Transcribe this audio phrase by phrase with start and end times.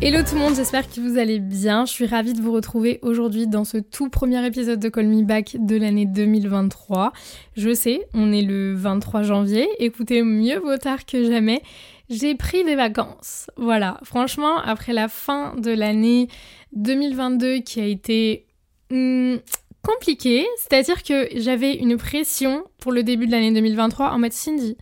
[0.00, 1.84] Hello tout le monde, j'espère que vous allez bien.
[1.84, 5.24] Je suis ravie de vous retrouver aujourd'hui dans ce tout premier épisode de Call Me
[5.24, 7.12] Back de l'année 2023.
[7.56, 11.62] Je sais, on est le 23 janvier, écoutez mieux vaut tard que jamais.
[12.10, 13.50] J'ai pris des vacances.
[13.56, 16.28] Voilà, franchement, après la fin de l'année
[16.74, 18.46] 2022 qui a été
[18.92, 19.38] hmm,
[19.82, 24.76] compliquée, c'est-à-dire que j'avais une pression pour le début de l'année 2023 en mode Cindy.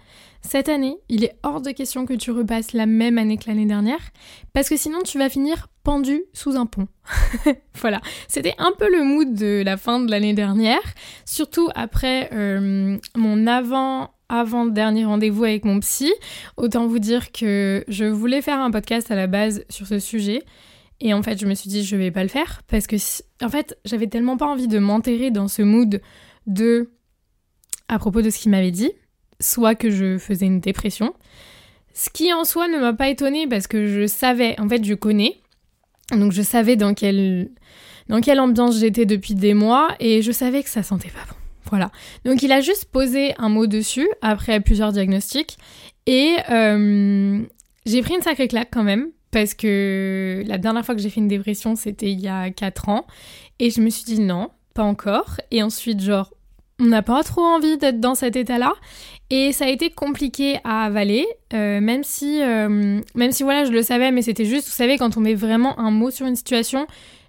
[0.46, 3.66] Cette année, il est hors de question que tu repasses la même année que l'année
[3.66, 4.12] dernière,
[4.52, 6.86] parce que sinon tu vas finir pendu sous un pont.
[7.74, 10.82] voilà, c'était un peu le mood de la fin de l'année dernière,
[11.24, 16.12] surtout après euh, mon avant avant-dernier rendez-vous avec mon psy.
[16.56, 20.44] Autant vous dire que je voulais faire un podcast à la base sur ce sujet.
[21.00, 22.96] Et en fait, je me suis dit, je vais pas le faire parce que,
[23.44, 26.00] en fait, j'avais tellement pas envie de m'enterrer dans ce mood
[26.46, 26.90] de,
[27.88, 28.92] à propos de ce qu'il m'avait dit,
[29.40, 31.14] soit que je faisais une dépression.
[31.94, 34.94] Ce qui en soi ne m'a pas étonnée parce que je savais, en fait, je
[34.94, 35.36] connais.
[36.12, 37.50] Donc je savais dans quelle,
[38.08, 41.36] dans quelle ambiance j'étais depuis des mois et je savais que ça sentait pas bon.
[41.70, 41.90] Voilà.
[42.24, 45.58] Donc il a juste posé un mot dessus après plusieurs diagnostics
[46.06, 47.42] et euh,
[47.86, 51.20] j'ai pris une sacrée claque quand même parce que la dernière fois que j'ai fait
[51.20, 53.06] une dépression c'était il y a 4 ans
[53.58, 55.40] et je me suis dit non, pas encore.
[55.50, 56.32] Et ensuite genre
[56.80, 58.74] on n'a pas trop envie d'être dans cet état-là
[59.30, 63.72] et ça a été compliqué à avaler, euh, même si, euh, même si voilà, je
[63.72, 66.36] le savais, mais c'était juste, vous savez, quand on met vraiment un mot sur une
[66.36, 66.86] situation,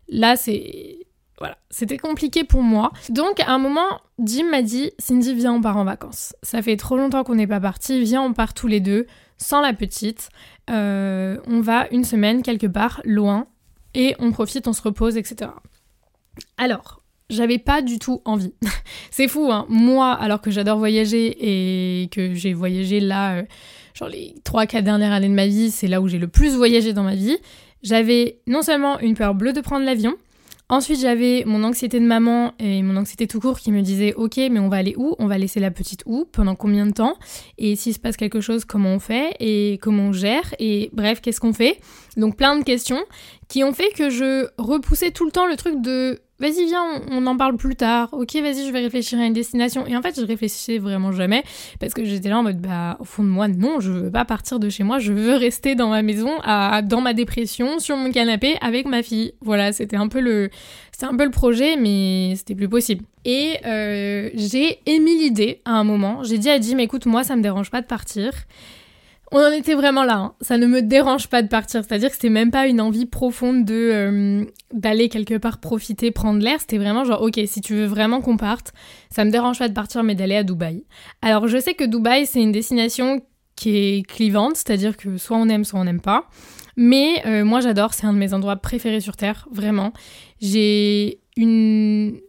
[0.10, 1.08] là, c'est,
[1.40, 2.92] voilà, c'était compliqué pour moi.
[3.10, 6.36] Donc, à un moment, Jim m'a dit, Cindy, viens, on part en vacances.
[6.44, 9.08] Ça fait trop longtemps qu'on n'est pas partis, viens, on part tous les deux,
[9.38, 10.30] sans la petite.
[10.70, 13.48] Euh, on va une semaine quelque part, loin,
[13.96, 15.50] et on profite, on se repose, etc.
[16.58, 18.54] Alors, j'avais pas du tout envie.
[19.12, 19.66] C'est fou, hein.
[19.70, 23.44] Moi, alors que j'adore voyager et que j'ai voyagé là, euh,
[23.94, 26.94] genre les 3-4 dernières années de ma vie, c'est là où j'ai le plus voyagé
[26.94, 27.38] dans ma vie,
[27.84, 30.16] j'avais non seulement une peur bleue de prendre l'avion,
[30.70, 34.38] ensuite j'avais mon anxiété de maman et mon anxiété tout court qui me disait Ok,
[34.38, 35.16] mais on va aller où?
[35.20, 36.26] On va laisser la petite où?
[36.32, 37.18] Pendant combien de temps?
[37.58, 39.36] Et s'il se passe quelque chose, comment on fait?
[39.40, 40.54] Et comment on gère?
[40.60, 41.80] Et bref, qu'est-ce qu'on fait?
[42.16, 43.04] Donc plein de questions
[43.48, 47.26] qui ont fait que je repoussais tout le temps le truc de vas-y viens on,
[47.26, 48.10] en parle plus tard.
[48.12, 49.86] Ok vas-y je vais réfléchir à une destination.
[49.88, 51.44] Et en fait je réfléchissais vraiment jamais
[51.80, 54.26] parce que j'étais là en mode bah au fond de moi non je veux pas
[54.26, 55.00] partir de chez moi.
[55.00, 56.38] Je veux rester dans ma maison
[56.84, 59.34] dans ma dépression sur mon canapé avec ma fille.
[59.42, 60.50] Voilà c'était un peu le
[60.92, 63.04] c'était un peu le projet mais c'était plus possible.
[63.26, 66.24] Et euh, j'ai émis l'idée à un moment.
[66.24, 68.32] J'ai dit à Jim écoute moi ça me dérange pas de partir
[69.32, 70.18] on en était vraiment là.
[70.18, 70.34] hein.
[70.42, 71.84] Ça ne me dérange pas de partir.
[71.84, 76.42] C'est-à-dire que c'était même pas une envie profonde de euh, d'aller quelque part profiter, prendre
[76.42, 76.62] l'air.
[76.62, 78.74] C'était vraiment genre, ok, si tu veux vraiment qu'on parte,
[79.10, 80.86] ça me dérange pas de partir, mais d'aller à Dubaï.
[81.22, 83.22] Alors je sais que Dubaï c'est une destination
[83.56, 86.30] qui est clivante, c'est-à-dire que soit on aime, soit on n'aime pas.
[86.78, 89.92] Mais euh, moi j'adore, c'est un de mes endroits préférés sur Terre, vraiment.
[90.40, 92.20] J'ai une,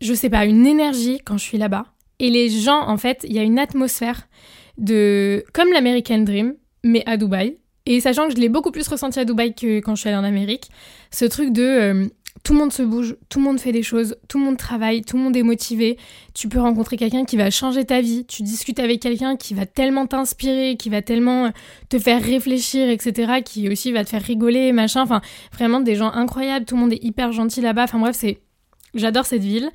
[0.00, 1.84] je sais pas, une énergie quand je suis là-bas.
[2.18, 4.28] Et les gens, en fait, il y a une atmosphère
[4.78, 7.58] de comme l'American Dream, mais à Dubaï.
[7.84, 10.18] Et sachant que je l'ai beaucoup plus ressenti à Dubaï que quand je suis allée
[10.18, 10.70] en Amérique,
[11.10, 12.06] ce truc de euh,
[12.44, 15.02] tout le monde se bouge, tout le monde fait des choses, tout le monde travaille,
[15.02, 15.98] tout le monde est motivé.
[16.34, 19.66] Tu peux rencontrer quelqu'un qui va changer ta vie, tu discutes avec quelqu'un qui va
[19.66, 21.50] tellement t'inspirer, qui va tellement euh,
[21.88, 25.02] te faire réfléchir, etc., qui aussi va te faire rigoler, machin.
[25.02, 25.20] Enfin,
[25.52, 27.84] vraiment des gens incroyables, tout le monde est hyper gentil là-bas.
[27.84, 28.40] Enfin bref, c'est
[28.94, 29.70] J'adore cette ville.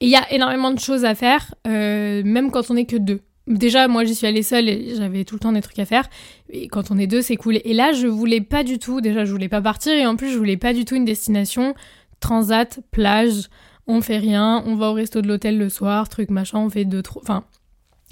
[0.00, 2.96] Et il y a énormément de choses à faire, euh, même quand on est que
[2.96, 3.20] deux.
[3.46, 6.08] Déjà, moi, j'y suis allée seule et j'avais tout le temps des trucs à faire.
[6.48, 7.60] Et quand on est deux, c'est cool.
[7.64, 9.92] Et là, je voulais pas du tout, déjà, je voulais pas partir.
[9.92, 11.74] Et en plus, je voulais pas du tout une destination
[12.20, 13.48] transat, plage,
[13.86, 16.84] on fait rien, on va au resto de l'hôtel le soir, truc machin, on fait
[16.84, 17.22] deux, trois.
[17.22, 17.44] Enfin,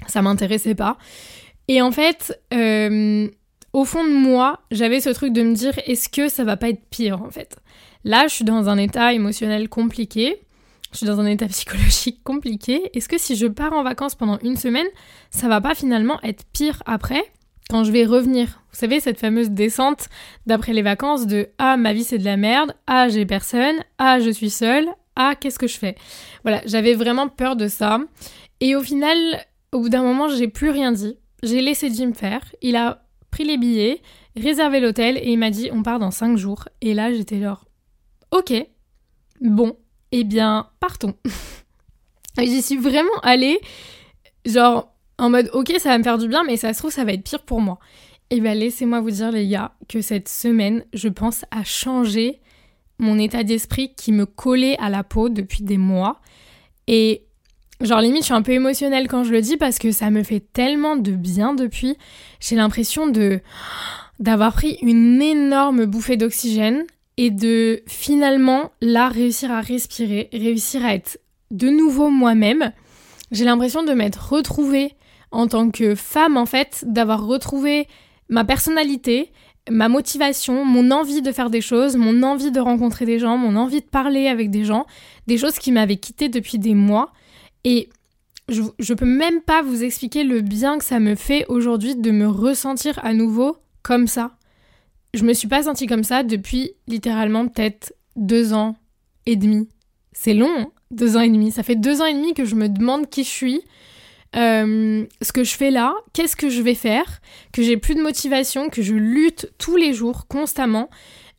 [0.07, 0.97] ça m'intéressait pas.
[1.67, 3.27] Et en fait, euh,
[3.73, 6.69] au fond de moi, j'avais ce truc de me dire est-ce que ça va pas
[6.69, 7.57] être pire en fait?
[8.03, 10.41] Là, je suis dans un état émotionnel compliqué.
[10.91, 12.89] Je suis dans un état psychologique compliqué.
[12.93, 14.87] Est-ce que si je pars en vacances pendant une semaine,
[15.29, 17.23] ça va pas finalement être pire après
[17.69, 18.61] quand je vais revenir?
[18.71, 20.09] Vous savez, cette fameuse descente
[20.45, 24.19] d'après les vacances de Ah, ma vie c'est de la merde, Ah, j'ai personne, Ah,
[24.19, 25.95] je suis seule, Ah, qu'est-ce que je fais?
[26.43, 27.99] Voilà, j'avais vraiment peur de ça.
[28.59, 29.17] Et au final,
[29.71, 31.17] au bout d'un moment, j'ai plus rien dit.
[31.43, 32.41] J'ai laissé Jim faire.
[32.61, 34.01] Il a pris les billets,
[34.35, 36.67] réservé l'hôtel et il m'a dit on part dans 5 jours.
[36.81, 37.65] Et là, j'étais genre
[38.31, 38.53] Ok,
[39.41, 39.75] bon,
[40.11, 41.15] eh bien, partons.
[42.37, 43.59] J'y suis vraiment allée,
[44.45, 47.03] genre, en mode, ok, ça va me faire du bien, mais ça se trouve, ça
[47.03, 47.79] va être pire pour moi.
[48.29, 52.39] Et bien, laissez-moi vous dire, les gars, que cette semaine, je pense à changer
[52.97, 56.21] mon état d'esprit qui me collait à la peau depuis des mois.
[56.87, 57.25] Et,
[57.81, 60.23] genre, limite, je suis un peu émotionnelle quand je le dis parce que ça me
[60.23, 61.97] fait tellement de bien depuis.
[62.39, 63.41] J'ai l'impression de
[64.19, 66.85] d'avoir pris une énorme bouffée d'oxygène
[67.17, 71.19] et de finalement là réussir à respirer, réussir à être
[71.51, 72.71] de nouveau moi-même.
[73.31, 74.93] J'ai l'impression de m'être retrouvée
[75.31, 77.87] en tant que femme en fait, d'avoir retrouvé
[78.29, 79.31] ma personnalité,
[79.69, 83.55] ma motivation, mon envie de faire des choses, mon envie de rencontrer des gens, mon
[83.55, 84.85] envie de parler avec des gens,
[85.27, 87.11] des choses qui m'avaient quittée depuis des mois.
[87.63, 87.89] Et
[88.49, 92.11] je, je peux même pas vous expliquer le bien que ça me fait aujourd'hui de
[92.11, 94.31] me ressentir à nouveau comme ça.
[95.13, 98.75] Je me suis pas sentie comme ça depuis littéralement peut-être deux ans
[99.25, 99.67] et demi.
[100.13, 101.51] C'est long, hein deux ans et demi.
[101.51, 103.61] Ça fait deux ans et demi que je me demande qui je suis,
[104.35, 107.21] euh, ce que je fais là, qu'est-ce que je vais faire,
[107.51, 110.89] que j'ai plus de motivation, que je lutte tous les jours, constamment.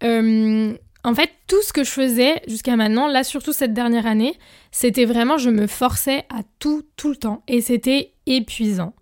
[0.03, 0.75] Euh,
[1.05, 4.39] en fait, tout ce que je faisais jusqu'à maintenant, là surtout cette dernière année,
[4.71, 7.43] c'était vraiment, je me forçais à tout, tout le temps.
[7.49, 8.95] Et c'était épuisant.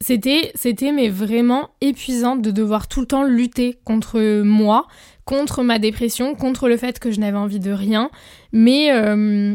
[0.00, 4.86] C'était, c'était mais vraiment épuisant de devoir tout le temps lutter contre moi,
[5.24, 8.10] contre ma dépression, contre le fait que je n'avais envie de rien,
[8.52, 9.54] mais, euh,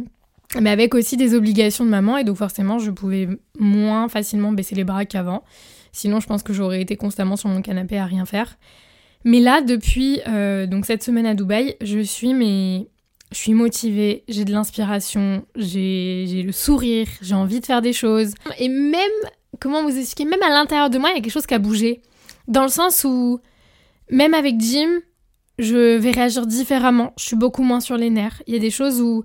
[0.60, 3.28] mais avec aussi des obligations de maman et donc forcément je pouvais
[3.60, 5.44] moins facilement baisser les bras qu'avant.
[5.92, 8.58] Sinon je pense que j'aurais été constamment sur mon canapé à rien faire.
[9.26, 12.88] Mais là depuis euh, donc cette semaine à Dubaï, je suis mais
[13.32, 18.34] je suis motivée, j'ai de l'inspiration, j'ai le sourire, j'ai envie de faire des choses.
[18.58, 19.02] Et même,
[19.60, 21.60] comment vous expliquer, même à l'intérieur de moi, il y a quelque chose qui a
[21.60, 22.02] bougé.
[22.48, 23.40] Dans le sens où,
[24.10, 25.00] même avec Jim,
[25.60, 27.14] je vais réagir différemment.
[27.18, 28.42] Je suis beaucoup moins sur les nerfs.
[28.48, 29.24] Il y a des choses où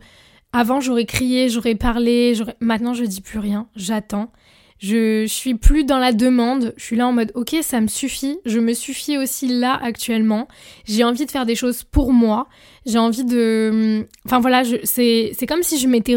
[0.53, 4.31] avant j'aurais crié, j'aurais parlé, maintenant je dis plus rien, j'attends.
[4.79, 8.39] Je, suis plus dans la demande, je suis là en mode ok ça me suffit,
[8.45, 10.47] je me suffis aussi là actuellement,
[10.85, 12.49] j'ai envie de faire des choses pour moi,
[12.85, 14.07] j'ai envie de...
[14.27, 16.17] Enfin voilà, c'est comme si je m'étais...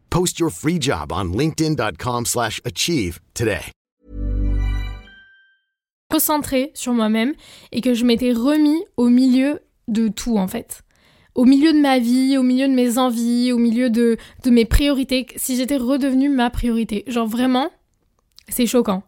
[0.11, 3.71] Post your free job on linkedin.com/achieve today.
[6.11, 7.31] Recentrée sur moi-même
[7.71, 10.81] et que je m'étais remis au milieu de tout en fait.
[11.33, 14.65] Au milieu de ma vie, au milieu de mes envies, au milieu de, de mes
[14.65, 17.05] priorités, si j'étais redevenue ma priorité.
[17.07, 17.69] Genre vraiment,
[18.49, 19.03] c'est choquant.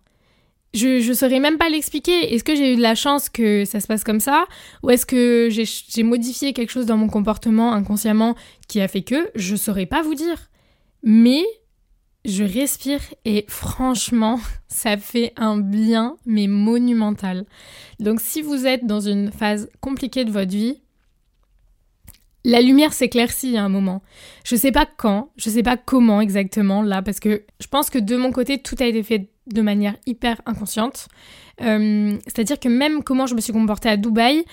[0.73, 2.33] Je ne saurais même pas l'expliquer.
[2.33, 4.45] Est-ce que j'ai eu de la chance que ça se passe comme ça?
[4.83, 8.35] Ou est-ce que j'ai modifié quelque chose dans mon comportement inconsciemment
[8.69, 10.49] qui a fait que Je saurais pas vous dire?
[11.03, 11.43] Mais
[12.25, 17.45] je respire et franchement, ça fait un bien, mais monumental.
[17.99, 20.79] Donc si vous êtes dans une phase compliquée de votre vie,
[22.45, 24.01] la lumière s'éclaircit à un moment.
[24.43, 27.99] Je sais pas quand, je sais pas comment exactement là, parce que je pense que
[27.99, 31.07] de mon côté, tout a été fait de manière hyper inconsciente.
[31.61, 34.43] Euh, c'est-à-dire que même comment je me suis comportée à Dubaï,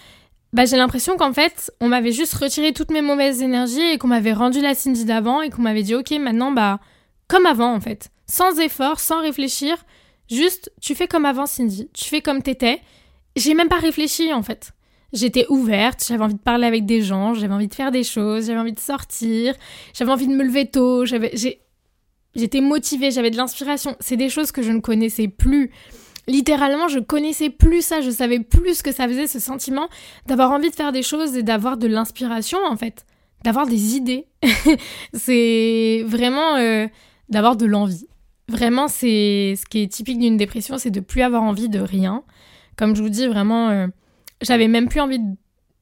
[0.52, 4.08] bah, j'ai l'impression qu'en fait, on m'avait juste retiré toutes mes mauvaises énergies et qu'on
[4.08, 6.80] m'avait rendu la Cindy d'avant et qu'on m'avait dit, ok, maintenant, bah,
[7.28, 8.10] comme avant en fait.
[8.26, 9.76] Sans effort, sans réfléchir,
[10.30, 11.88] juste, tu fais comme avant, Cindy.
[11.92, 12.80] Tu fais comme t'étais.
[13.36, 14.72] J'ai même pas réfléchi en fait.
[15.12, 18.46] J'étais ouverte, j'avais envie de parler avec des gens, j'avais envie de faire des choses,
[18.46, 19.54] j'avais envie de sortir,
[19.92, 21.34] j'avais envie de me lever tôt, j'avais,
[22.36, 23.96] j'étais motivée, j'avais de l'inspiration.
[23.98, 25.72] C'est des choses que je ne connaissais plus.
[26.30, 29.88] Littéralement, je connaissais plus ça, je savais plus ce que ça faisait, ce sentiment
[30.26, 33.04] d'avoir envie de faire des choses et d'avoir de l'inspiration en fait,
[33.42, 34.26] d'avoir des idées.
[35.12, 36.86] c'est vraiment euh,
[37.30, 38.06] d'avoir de l'envie.
[38.48, 42.22] Vraiment, c'est ce qui est typique d'une dépression, c'est de plus avoir envie de rien.
[42.76, 43.88] Comme je vous dis, vraiment, euh,
[44.40, 45.20] j'avais même plus envie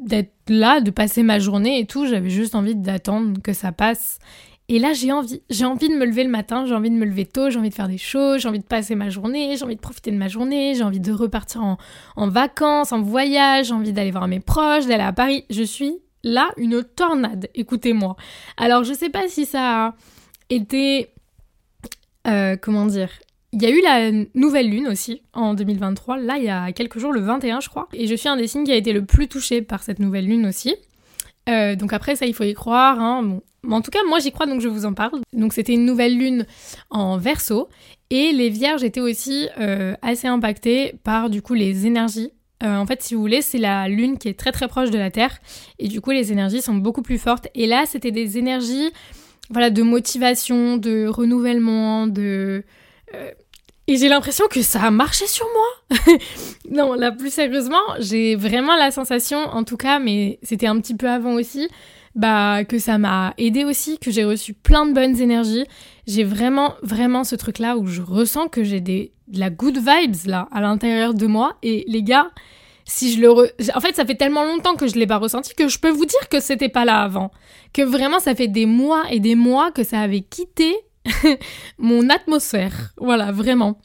[0.01, 2.07] d'être là, de passer ma journée et tout.
[2.07, 4.19] J'avais juste envie d'attendre que ça passe.
[4.71, 5.41] Et là, j'ai envie.
[5.49, 7.71] J'ai envie de me lever le matin, j'ai envie de me lever tôt, j'ai envie
[7.71, 10.17] de faire des choses, j'ai envie de passer ma journée, j'ai envie de profiter de
[10.17, 14.41] ma journée, j'ai envie de repartir en, vacances, en voyage, j'ai envie d'aller voir mes
[14.41, 15.45] proches, d'aller à Paris.
[15.49, 18.17] Je suis là une tornade, écoutez-moi.
[18.59, 19.95] Alors, je sais pas si ça a
[20.51, 21.09] été.
[22.27, 23.11] euh, comment dire
[23.53, 26.99] il y a eu la nouvelle lune aussi en 2023, là il y a quelques
[26.99, 29.07] jours, le 21 je crois, et je suis un des signes qui a été le
[29.07, 30.77] plus touché par cette nouvelle lune aussi.
[31.49, 33.23] Euh, donc après ça il faut y croire, hein.
[33.23, 33.43] bon.
[33.63, 35.21] Mais en tout cas moi j'y crois donc je vous en parle.
[35.33, 36.47] Donc c'était une nouvelle lune
[36.91, 37.69] en verso
[38.11, 42.33] et les vierges étaient aussi euh, assez impactées par du coup les énergies.
[42.63, 44.99] Euh, en fait si vous voulez c'est la lune qui est très très proche de
[44.99, 45.39] la Terre
[45.79, 47.49] et du coup les énergies sont beaucoup plus fortes.
[47.55, 48.91] Et là c'était des énergies
[49.51, 52.65] voilà, de motivation, de renouvellement, de...
[53.15, 53.31] euh,
[53.87, 56.19] et j'ai l'impression que ça a marché sur moi.
[56.71, 60.95] non, là, plus sérieusement, j'ai vraiment la sensation, en tout cas, mais c'était un petit
[60.95, 61.69] peu avant aussi,
[62.19, 65.65] bah, que ça m'a aidé aussi, que j'ai reçu plein de bonnes énergies.
[66.09, 70.27] J'ai vraiment, vraiment ce truc-là où je ressens que j'ai des, de la good vibes,
[70.27, 71.57] là, à l'intérieur de moi.
[71.63, 72.31] Et les gars,
[72.85, 73.31] si je le.
[73.73, 76.07] En fait, ça fait tellement longtemps que je l'ai pas ressenti que je peux vous
[76.07, 77.31] dire que c'était pas là avant.
[77.73, 80.75] Que vraiment, ça fait des mois et des mois que ça avait quitté
[81.79, 82.95] mon atmosphère.
[82.97, 83.79] Voilà, vraiment.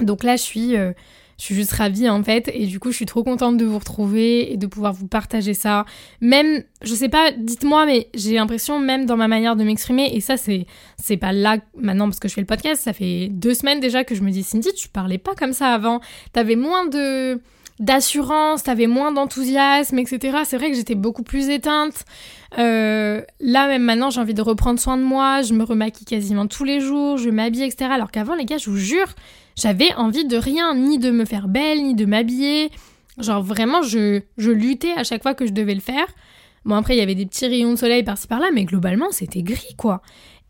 [0.00, 0.92] Donc là, je suis, euh,
[1.38, 2.50] je suis juste ravie en fait.
[2.52, 5.54] Et du coup, je suis trop contente de vous retrouver et de pouvoir vous partager
[5.54, 5.84] ça.
[6.20, 10.20] Même, je sais pas, dites-moi, mais j'ai l'impression, même dans ma manière de m'exprimer, et
[10.20, 10.66] ça, c'est,
[10.96, 14.04] c'est pas là maintenant parce que je fais le podcast, ça fait deux semaines déjà
[14.04, 16.00] que je me dis, Cindy, tu parlais pas comme ça avant.
[16.32, 17.40] T'avais moins de
[17.78, 20.38] d'assurance, t'avais moins d'enthousiasme, etc.
[20.44, 22.04] C'est vrai que j'étais beaucoup plus éteinte.
[22.58, 25.42] Euh, là, même maintenant, j'ai envie de reprendre soin de moi.
[25.42, 27.18] Je me remaquille quasiment tous les jours.
[27.18, 27.90] Je m'habille, etc.
[27.92, 29.14] Alors qu'avant, les gars, je vous jure,
[29.56, 32.70] j'avais envie de rien, ni de me faire belle, ni de m'habiller.
[33.18, 36.06] Genre vraiment, je, je luttais à chaque fois que je devais le faire.
[36.64, 39.42] Bon, après, il y avait des petits rayons de soleil par-ci par-là, mais globalement, c'était
[39.42, 40.02] gris, quoi.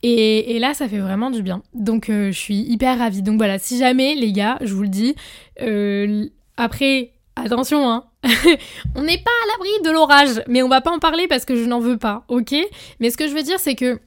[0.03, 1.63] Et, et là, ça fait vraiment du bien.
[1.75, 3.23] Donc, euh, je suis hyper ravie.
[3.23, 5.15] Donc voilà, si jamais, les gars, je vous le dis,
[5.63, 8.05] euh, après, attention, hein.
[8.95, 11.57] on n'est pas à l'abri de l'orage, mais on va pas en parler parce que
[11.57, 12.55] je n'en veux pas, ok?
[13.01, 14.01] Mais ce que je veux dire, c'est que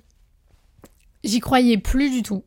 [1.23, 2.43] j'y croyais plus du tout.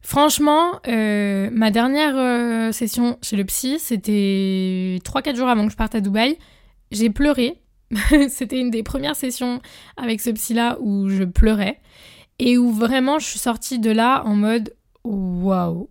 [0.00, 5.76] Franchement, euh, ma dernière euh, session chez le psy, c'était 3-4 jours avant que je
[5.76, 6.38] parte à Dubaï.
[6.90, 7.62] J'ai pleuré.
[8.28, 9.62] c'était une des premières sessions
[9.96, 11.80] avec ce psy-là où je pleurais.
[12.38, 15.88] Et où vraiment je suis sortie de là en mode waouh.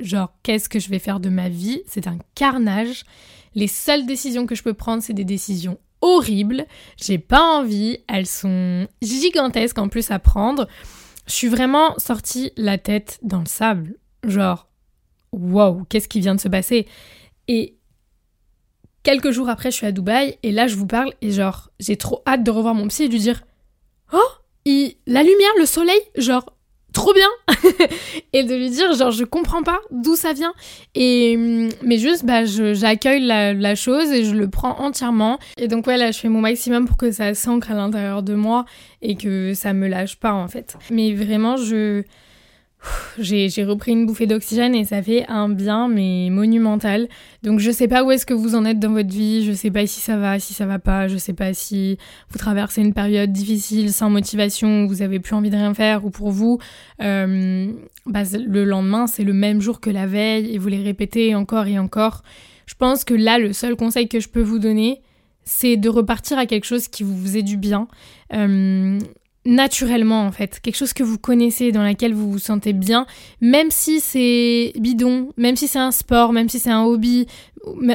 [0.00, 1.82] Genre, qu'est-ce que je vais faire de ma vie?
[1.86, 3.04] C'est un carnage.
[3.54, 6.66] Les seules décisions que je peux prendre, c'est des décisions horribles.
[6.96, 7.98] J'ai pas envie.
[8.08, 10.68] Elles sont gigantesques en plus à prendre.
[11.26, 13.96] Je suis vraiment sortie la tête dans le sable.
[14.24, 14.68] Genre,
[15.32, 16.86] waouh, qu'est-ce qui vient de se passer?
[17.48, 17.76] Et
[19.02, 21.96] quelques jours après, je suis à Dubaï et là, je vous parle et genre, j'ai
[21.96, 23.42] trop hâte de revoir mon psy et de lui dire
[24.12, 24.18] Oh,
[24.64, 26.56] la lumière, le soleil, genre,
[26.92, 27.28] trop bien
[28.32, 30.52] Et de lui dire, genre, je comprends pas d'où ça vient.
[30.94, 35.38] Et, hum, mais juste, bah, j'accueille la, la chose et je le prends entièrement.
[35.58, 38.34] Et donc, ouais, là, je fais mon maximum pour que ça s'ancre à l'intérieur de
[38.34, 38.64] moi
[39.00, 40.76] et que ça me lâche pas, en fait.
[40.90, 42.02] Mais vraiment, je.
[43.18, 47.08] J'ai repris une bouffée d'oxygène et ça fait un bien, mais monumental.
[47.42, 49.70] Donc je sais pas où est-ce que vous en êtes dans votre vie, je sais
[49.70, 51.98] pas si ça va, si ça va pas, je sais pas si
[52.30, 56.10] vous traversez une période difficile, sans motivation, vous avez plus envie de rien faire, ou
[56.10, 56.58] pour vous,
[57.02, 57.70] euh,
[58.06, 61.66] bah, le lendemain c'est le même jour que la veille et vous les répétez encore
[61.66, 62.22] et encore.
[62.66, 65.02] Je pense que là, le seul conseil que je peux vous donner,
[65.44, 67.88] c'est de repartir à quelque chose qui vous faisait du bien.
[68.32, 68.98] Euh,
[69.44, 73.06] naturellement en fait, quelque chose que vous connaissez, dans laquelle vous vous sentez bien,
[73.40, 77.26] même si c'est bidon, même si c'est un sport, même si c'est un hobby,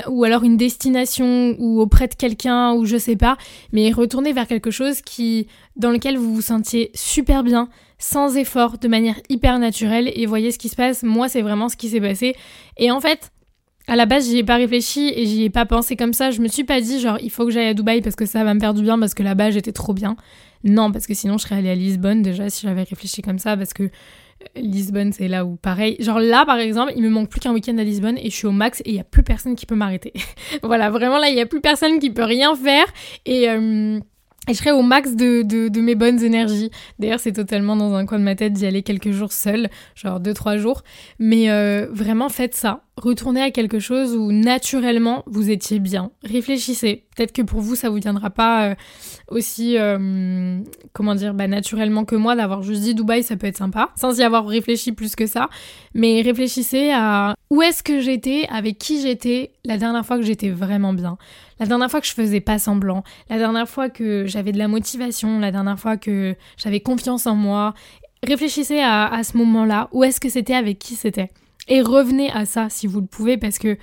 [0.07, 3.37] ou- alors une destination, ou auprès de quelqu'un, ou je sais pas,
[3.71, 8.77] mais retournez vers quelque chose qui, dans lequel vous vous sentiez super bien, sans effort,
[8.77, 11.03] de manière hyper naturelle, et voyez ce qui se passe.
[11.03, 12.35] Moi, c'est vraiment ce qui s'est passé.
[12.77, 13.31] Et en fait,
[13.87, 16.29] à la base, j'y ai pas réfléchi et j'y ai pas pensé comme ça.
[16.29, 18.43] Je me suis pas dit, genre, il faut que j'aille à Dubaï parce que ça
[18.43, 20.15] va me faire du bien, parce que là-bas, j'étais trop bien.
[20.63, 23.55] Non, parce que sinon, je serais allée à Lisbonne déjà si j'avais réfléchi comme ça,
[23.57, 23.89] parce que euh,
[24.55, 25.95] Lisbonne, c'est là où pareil.
[25.99, 28.47] Genre là, par exemple, il me manque plus qu'un week-end à Lisbonne et je suis
[28.47, 30.13] au max et il y a plus personne qui peut m'arrêter.
[30.63, 32.85] voilà, vraiment là, il y a plus personne qui peut rien faire
[33.25, 33.49] et.
[33.49, 33.99] euh,
[34.49, 36.71] je serai au max de mes bonnes énergies.
[36.99, 40.21] D'ailleurs, c'est totalement dans un coin de ma tête d'y aller quelques jours seul, genre
[40.21, 40.83] 2-3 jours.
[41.19, 42.83] Mais euh, vraiment, faites ça.
[42.97, 46.09] Retournez à quelque chose où naturellement vous étiez bien.
[46.23, 47.05] Réfléchissez.
[47.15, 48.75] Peut-être que pour vous, ça vous viendra pas euh,
[49.27, 50.59] aussi, euh,
[50.93, 54.17] comment dire, bah, naturellement que moi d'avoir juste dit Dubaï, ça peut être sympa, sans
[54.17, 55.47] y avoir réfléchi plus que ça.
[55.93, 60.49] Mais réfléchissez à où est-ce que j'étais, avec qui j'étais la dernière fois que j'étais
[60.49, 61.19] vraiment bien.
[61.59, 64.67] La dernière fois que je faisais pas semblant, la dernière fois que j'avais de la
[64.67, 67.75] motivation, la dernière fois que j'avais confiance en moi.
[68.23, 71.29] réfléchissez à, à ce moment-là, où est-ce que c'était, avec qui c'était.
[71.67, 73.77] Et revenez à ça si vous le pouvez, parce que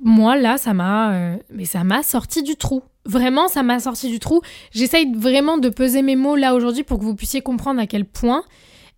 [0.00, 2.82] moi, là, ça m'a, euh, mais ça m'a sorti du trou.
[3.06, 4.40] Vraiment, ça m'a sorti du trou.
[4.72, 8.04] J'essaye vraiment de peser mes mots là aujourd'hui pour que vous puissiez comprendre à quel
[8.04, 8.44] point.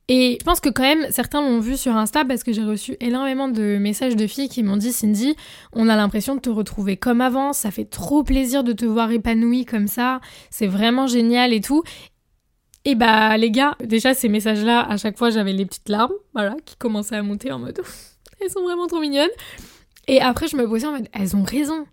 [0.08, 2.96] Et je pense que quand même, certains l'ont vu sur Insta parce que j'ai reçu
[3.00, 5.34] énormément de messages de filles qui m'ont dit Cindy,
[5.72, 9.10] on a l'impression de te retrouver comme avant, ça fait trop plaisir de te voir
[9.10, 11.82] épanouie comme ça, c'est vraiment génial et tout.
[12.86, 16.54] Et bah les gars, déjà ces messages-là, à chaque fois j'avais les petites larmes, voilà,
[16.64, 17.80] qui commençaient à monter en mode
[18.40, 19.28] elles sont vraiment trop mignonnes.
[20.06, 21.84] Et après je me posais en mode elles ont raison,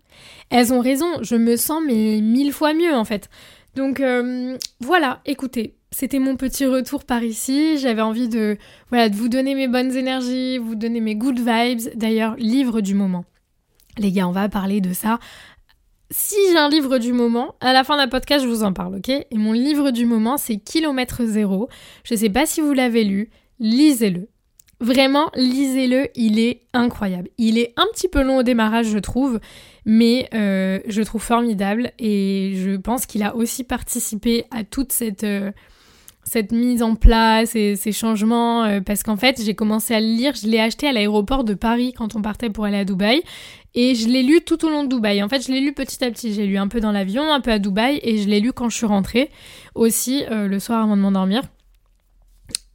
[0.50, 3.28] elles ont raison, je me sens mais mille fois mieux en fait.
[3.74, 7.76] Donc euh, voilà, écoutez, c'était mon petit retour par ici.
[7.76, 8.56] J'avais envie de,
[8.90, 11.90] voilà, de vous donner mes bonnes énergies, vous donner mes good vibes.
[11.96, 13.24] D'ailleurs, livre du moment.
[13.98, 15.18] Les gars, on va parler de ça.
[16.16, 18.98] Si j'ai un livre du moment, à la fin d'un podcast, je vous en parle,
[18.98, 19.08] ok?
[19.08, 21.68] Et mon livre du moment, c'est Kilomètre Zéro.
[22.04, 24.28] Je sais pas si vous l'avez lu, lisez-le.
[24.78, 27.30] Vraiment, lisez-le, il est incroyable.
[27.36, 29.40] Il est un petit peu long au démarrage, je trouve,
[29.86, 35.24] mais euh, je trouve formidable et je pense qu'il a aussi participé à toute cette,
[35.24, 35.50] euh,
[36.24, 40.06] cette mise en place et ces changements euh, parce qu'en fait j'ai commencé à le
[40.06, 43.22] lire, je l'ai acheté à l'aéroport de Paris quand on partait pour aller à Dubaï
[43.74, 45.22] et je l'ai lu tout au long de Dubaï.
[45.22, 47.40] En fait je l'ai lu petit à petit, j'ai lu un peu dans l'avion, un
[47.40, 49.30] peu à Dubaï et je l'ai lu quand je suis rentrée
[49.74, 51.42] aussi le soir avant de m'endormir.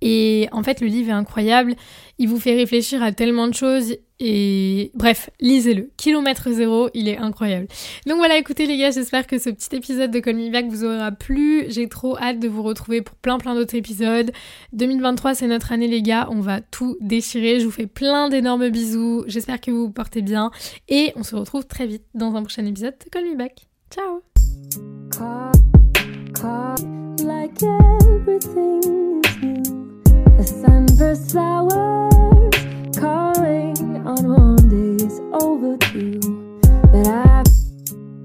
[0.01, 1.75] Et en fait, le livre est incroyable.
[2.17, 3.95] Il vous fait réfléchir à tellement de choses.
[4.21, 5.89] Et bref, lisez-le.
[5.95, 7.67] Kilomètre zéro, il est incroyable.
[8.05, 10.83] Donc voilà, écoutez les gars, j'espère que ce petit épisode de Call Me Back vous
[10.83, 11.63] aura plu.
[11.69, 14.31] J'ai trop hâte de vous retrouver pour plein plein d'autres épisodes.
[14.73, 16.27] 2023, c'est notre année les gars.
[16.31, 17.61] On va tout déchirer.
[17.61, 19.23] Je vous fais plein d'énormes bisous.
[19.27, 20.51] J'espère que vous vous portez bien.
[20.89, 23.67] Et on se retrouve très vite dans un prochain épisode de Call Me Back.
[23.89, 24.21] Ciao
[30.39, 31.33] The sunburst
[32.97, 34.69] calling on.
[36.93, 37.43] But I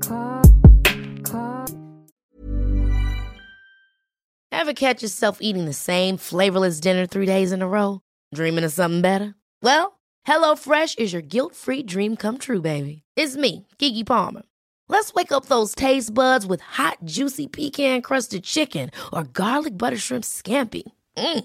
[0.01, 0.47] caught,
[1.25, 1.73] caught.
[4.53, 8.01] Ever catch yourself eating the same flavorless dinner three days in a row?
[8.33, 9.35] Dreaming of something better?
[9.61, 13.03] Well, HelloFresh is your guilt free dream come true, baby.
[13.17, 14.43] It's me, Kiki Palmer.
[14.89, 19.99] Let's wake up those taste buds with hot, juicy pecan crusted chicken or garlic butter
[19.99, 20.85] shrimp scampi.
[21.17, 21.45] Mm.